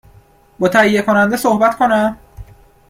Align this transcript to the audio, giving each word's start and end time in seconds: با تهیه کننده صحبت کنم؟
با 0.59 0.67
تهیه 0.69 1.01
کننده 1.01 1.37
صحبت 1.37 1.77
کنم؟ 1.77 2.17